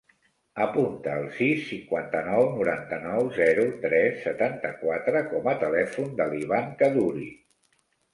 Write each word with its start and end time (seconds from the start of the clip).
Apunta 0.63 1.11
el 1.19 1.25
sis, 1.33 1.57
cinquanta-nou, 1.65 2.47
noranta-nou, 2.55 3.27
zero, 3.35 3.65
tres, 3.83 4.15
setanta-quatre 4.23 5.21
com 5.35 5.51
a 5.53 5.55
telèfon 5.65 6.09
de 6.23 6.27
l'Ivan 6.33 6.73
Kaddouri. 6.81 7.29